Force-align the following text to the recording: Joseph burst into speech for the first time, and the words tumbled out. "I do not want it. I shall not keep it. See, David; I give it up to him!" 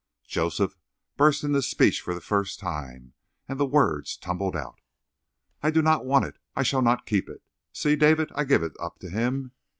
Joseph 0.25 0.79
burst 1.15 1.43
into 1.43 1.61
speech 1.61 2.01
for 2.01 2.15
the 2.15 2.21
first 2.21 2.59
time, 2.59 3.13
and 3.47 3.59
the 3.59 3.67
words 3.67 4.17
tumbled 4.17 4.55
out. 4.55 4.81
"I 5.61 5.69
do 5.69 5.83
not 5.83 6.05
want 6.07 6.25
it. 6.25 6.39
I 6.55 6.63
shall 6.63 6.81
not 6.81 7.05
keep 7.05 7.29
it. 7.29 7.43
See, 7.71 7.95
David; 7.95 8.31
I 8.33 8.45
give 8.45 8.63
it 8.63 8.73
up 8.79 8.97
to 9.01 9.11
him!" 9.11 9.51